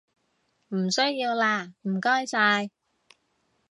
[0.69, 2.71] 唔需要喇唔該晒